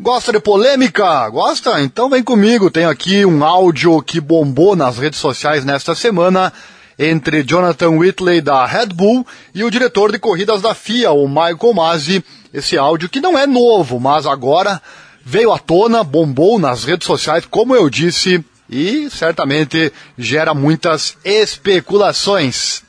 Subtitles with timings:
[0.00, 1.28] Gosta de polêmica?
[1.28, 1.82] Gosta?
[1.82, 2.70] Então vem comigo.
[2.70, 6.52] Tenho aqui um áudio que bombou nas redes sociais nesta semana
[6.96, 11.74] entre Jonathan Whitley da Red Bull e o diretor de corridas da FIA, o Michael
[11.74, 12.24] Masi.
[12.54, 14.80] Esse áudio que não é novo, mas agora
[15.24, 22.84] veio à tona, bombou nas redes sociais, como eu disse, e certamente gera muitas especulações.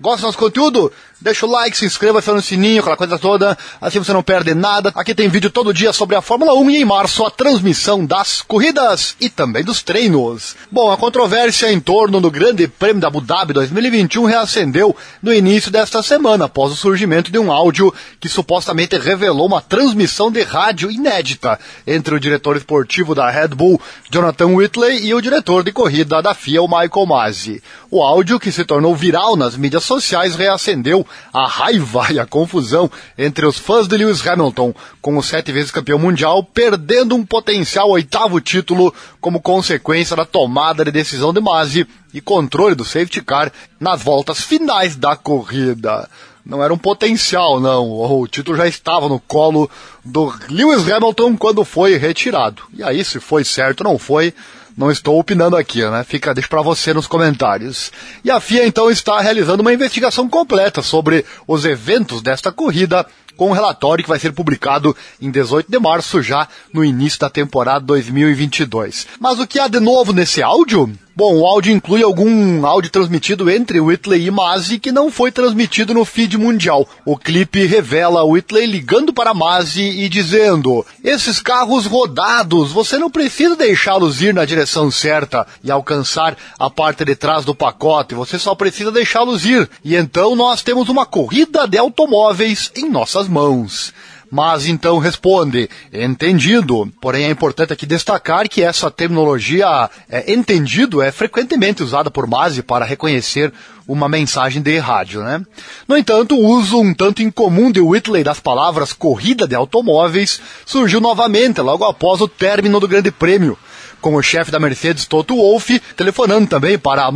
[0.00, 0.92] Gosta do nosso conteúdo?
[1.20, 4.54] Deixa o like, se inscreva, aciona no sininho, aquela coisa toda, assim você não perde
[4.54, 4.92] nada.
[4.94, 8.40] Aqui tem vídeo todo dia sobre a Fórmula 1 e em março a transmissão das
[8.40, 10.54] corridas e também dos treinos.
[10.70, 15.72] Bom, a controvérsia em torno do Grande Prêmio da Abu Dhabi 2021 reacendeu no início
[15.72, 20.88] desta semana, após o surgimento de um áudio que supostamente revelou uma transmissão de rádio
[20.88, 26.22] inédita entre o diretor esportivo da Red Bull, Jonathan Whitley, e o diretor de corrida
[26.22, 27.60] da FIA, o Michael Masi.
[27.90, 32.90] O áudio, que se tornou viral nas mídias sociais, reacendeu a raiva e a confusão
[33.16, 37.90] entre os fãs de Lewis Hamilton, com o sete vezes campeão mundial, perdendo um potencial
[37.90, 43.52] oitavo título como consequência da tomada de decisão de Masi e controle do safety car
[43.78, 46.08] nas voltas finais da corrida.
[46.48, 47.90] Não era um potencial, não.
[47.90, 49.70] O título já estava no colo
[50.02, 52.62] do Lewis Hamilton quando foi retirado.
[52.72, 54.32] E aí, se foi certo ou não foi,
[54.78, 56.04] não estou opinando aqui, né?
[56.04, 57.90] Fica, deixa para você nos comentários.
[58.24, 63.04] E a FIA então está realizando uma investigação completa sobre os eventos desta corrida,
[63.36, 67.28] com um relatório que vai ser publicado em 18 de março, já no início da
[67.28, 69.08] temporada 2022.
[69.18, 70.92] Mas o que há de novo nesse áudio?
[71.18, 75.92] Bom, o áudio inclui algum áudio transmitido entre Whitley e Masi que não foi transmitido
[75.92, 76.88] no feed mundial.
[77.04, 83.56] O clipe revela Whitley ligando para Masi e dizendo: Esses carros rodados, você não precisa
[83.56, 88.54] deixá-los ir na direção certa e alcançar a parte de trás do pacote, você só
[88.54, 89.68] precisa deixá-los ir.
[89.82, 93.92] E então nós temos uma corrida de automóveis em nossas mãos.
[94.30, 96.90] Mas então responde, entendido.
[97.00, 102.62] Porém é importante aqui destacar que essa terminologia é, entendido é frequentemente usada por Masi
[102.62, 103.52] para reconhecer
[103.86, 105.40] uma mensagem de rádio, né?
[105.88, 111.00] No entanto, o uso um tanto incomum de Whitley das palavras corrida de automóveis surgiu
[111.00, 113.58] novamente logo após o término do Grande Prêmio,
[114.00, 117.12] com o chefe da Mercedes, Toto Wolff, telefonando também para a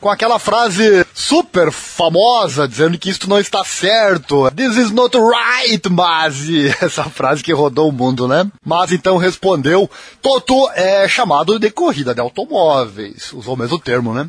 [0.00, 4.50] com aquela frase super famosa, dizendo que isto não está certo.
[4.50, 6.68] This is not right, Masi.
[6.80, 8.46] Essa frase que rodou o mundo, né?
[8.64, 9.90] Masi então respondeu,
[10.22, 13.32] Toto é chamado de corrida de automóveis.
[13.32, 14.28] Usou o mesmo termo, né?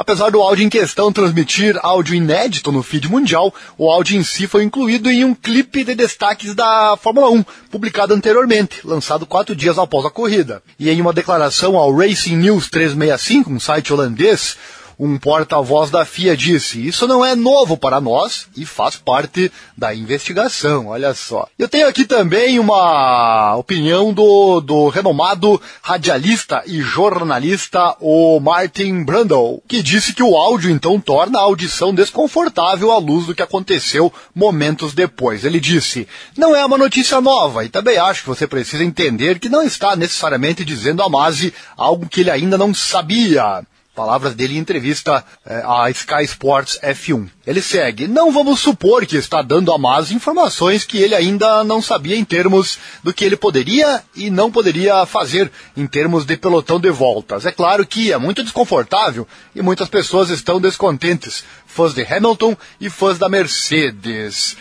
[0.00, 4.46] Apesar do áudio em questão transmitir áudio inédito no feed mundial, o áudio em si
[4.46, 9.78] foi incluído em um clipe de destaques da Fórmula 1, publicado anteriormente, lançado quatro dias
[9.78, 10.62] após a corrida.
[10.78, 11.29] E em uma declaração
[11.76, 14.56] ao Racing News 365, um site holandês,
[15.00, 19.94] um porta-voz da FIA disse: Isso não é novo para nós e faz parte da
[19.94, 20.88] investigação.
[20.88, 21.48] Olha só.
[21.58, 29.62] Eu tenho aqui também uma opinião do, do renomado radialista e jornalista, o Martin Brundle,
[29.66, 34.12] que disse que o áudio então torna a audição desconfortável à luz do que aconteceu
[34.34, 35.46] momentos depois.
[35.46, 36.06] Ele disse:
[36.36, 39.96] Não é uma notícia nova e também acho que você precisa entender que não está
[39.96, 43.64] necessariamente dizendo a Masi algo que ele ainda não sabia.
[43.94, 47.28] Palavras dele em entrevista é, à Sky Sports F1.
[47.44, 51.82] Ele segue: Não vamos supor que está dando a Mas informações que ele ainda não
[51.82, 56.78] sabia em termos do que ele poderia e não poderia fazer em termos de pelotão
[56.78, 57.44] de voltas.
[57.44, 62.88] É claro que é muito desconfortável e muitas pessoas estão descontentes, fãs de Hamilton e
[62.88, 64.56] fãs da Mercedes.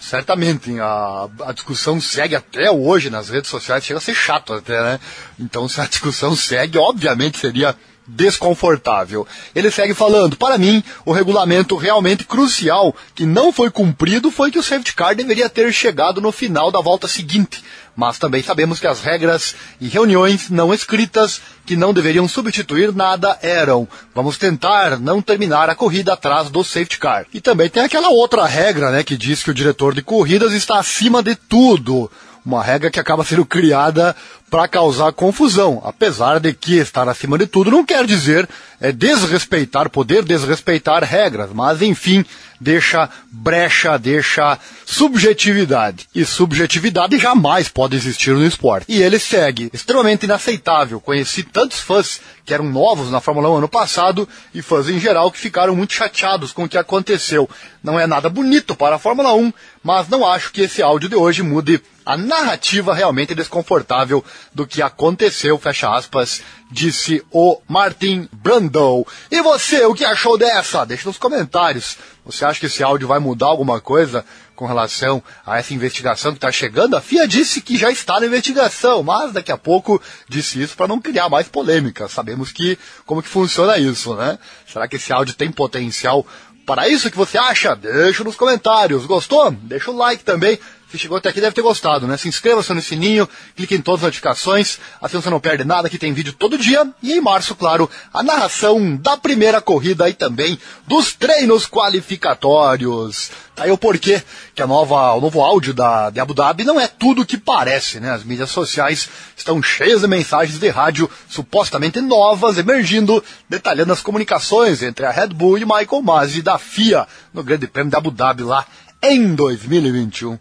[0.00, 4.82] Certamente, a, a discussão segue até hoje nas redes sociais, chega a ser chato até,
[4.82, 5.00] né?
[5.38, 7.76] Então, se a discussão segue, obviamente seria
[8.14, 9.26] desconfortável.
[9.54, 14.58] Ele segue falando: para mim, o regulamento realmente crucial que não foi cumprido foi que
[14.58, 17.64] o safety car deveria ter chegado no final da volta seguinte.
[17.94, 23.38] Mas também sabemos que as regras e reuniões não escritas que não deveriam substituir nada
[23.42, 27.26] eram: vamos tentar não terminar a corrida atrás do safety car.
[27.32, 30.78] E também tem aquela outra regra, né, que diz que o diretor de corridas está
[30.78, 32.10] acima de tudo
[32.44, 34.16] uma regra que acaba sendo criada
[34.52, 38.46] para causar confusão, apesar de que estar acima de tudo não quer dizer
[38.82, 42.22] é, desrespeitar, poder desrespeitar regras, mas enfim,
[42.60, 46.06] deixa brecha, deixa subjetividade.
[46.14, 48.84] E subjetividade jamais pode existir no esporte.
[48.88, 51.00] E ele segue, extremamente inaceitável.
[51.00, 55.32] Conheci tantos fãs que eram novos na Fórmula 1 ano passado e fãs em geral
[55.32, 57.48] que ficaram muito chateados com o que aconteceu.
[57.82, 59.50] Não é nada bonito para a Fórmula 1,
[59.82, 64.24] mas não acho que esse áudio de hoje mude a narrativa realmente desconfortável
[64.54, 69.04] do que aconteceu, fecha aspas, disse o Martin Brandon.
[69.30, 70.84] E você, o que achou dessa?
[70.84, 71.96] Deixe nos comentários.
[72.24, 74.24] Você acha que esse áudio vai mudar alguma coisa
[74.54, 76.96] com relação a essa investigação que está chegando.
[76.96, 80.86] A FIA disse que já está na investigação, mas daqui a pouco disse isso para
[80.86, 82.08] não criar mais polêmica.
[82.08, 84.38] Sabemos que como que funciona isso, né?
[84.70, 86.24] Será que esse áudio tem potencial
[86.64, 87.74] para isso que você acha?
[87.74, 89.04] Deixa nos comentários.
[89.04, 89.50] Gostou?
[89.50, 90.58] Deixa o like também.
[90.92, 92.18] Se chegou até aqui deve ter gostado, né?
[92.18, 95.96] Se inscreva-se no sininho, clique em todas as notificações, assim você não perde nada, que
[95.96, 96.86] tem vídeo todo dia.
[97.02, 103.30] E em março, claro, a narração da primeira corrida e também dos treinos qualificatórios.
[103.54, 104.22] Tá aí o porquê
[104.54, 107.38] que a nova, o novo áudio da, de Abu Dhabi não é tudo o que
[107.38, 108.10] parece, né?
[108.10, 114.82] As mídias sociais estão cheias de mensagens de rádio supostamente novas emergindo, detalhando as comunicações
[114.82, 118.42] entre a Red Bull e Michael Masi da FIA no Grande Prêmio de Abu Dhabi
[118.42, 118.66] lá
[119.02, 120.38] em 2021.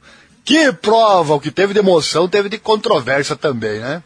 [0.51, 1.35] Que prova!
[1.35, 4.03] O que teve de emoção teve de controvérsia também, né?